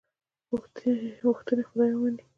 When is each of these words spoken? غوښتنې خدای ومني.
غوښتنې 1.23 1.63
خدای 1.69 1.91
ومني. 1.93 2.23